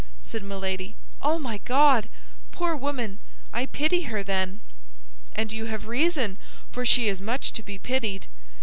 said 0.23 0.41
Milady; 0.41 0.95
"oh, 1.21 1.37
my 1.37 1.59
God! 1.59 2.09
Poor 2.51 2.75
woman! 2.75 3.19
I 3.53 3.67
pity 3.67 4.05
her, 4.09 4.23
then." 4.23 4.59
"And 5.35 5.53
you 5.53 5.65
have 5.67 5.85
reason, 5.85 6.39
for 6.71 6.83
she 6.83 7.07
is 7.07 7.21
much 7.21 7.53
to 7.53 7.61
be 7.61 7.77
pitied. 7.77 8.25